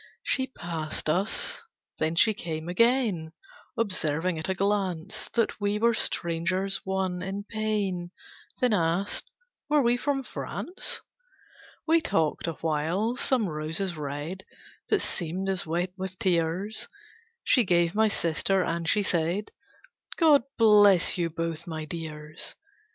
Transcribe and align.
She 0.23 0.47
past 0.47 1.11
us, 1.11 1.61
then 1.99 2.15
she 2.15 2.33
came 2.33 2.67
again, 2.67 3.33
Observing 3.77 4.39
at 4.39 4.49
a 4.49 4.55
glance 4.55 5.29
That 5.35 5.61
we 5.61 5.77
were 5.77 5.93
strangers; 5.93 6.81
one, 6.83 7.21
in 7.21 7.43
pain, 7.43 8.09
Then 8.59 8.73
asked, 8.73 9.29
Were 9.69 9.83
we 9.83 9.97
from 9.97 10.23
France? 10.23 11.01
We 11.85 12.01
talked 12.01 12.47
awhile, 12.47 13.15
some 13.15 13.47
roses 13.47 13.95
red 13.95 14.43
That 14.89 15.01
seemed 15.03 15.47
as 15.47 15.67
wet 15.67 15.93
with 15.95 16.17
tears, 16.17 16.87
She 17.43 17.63
gave 17.63 17.93
my 17.93 18.07
sister, 18.07 18.63
and 18.63 18.89
she 18.89 19.03
said, 19.03 19.51
"God 20.17 20.41
bless 20.57 21.15
you 21.19 21.29
both, 21.29 21.67
my 21.67 21.85
dears!" 21.85 22.55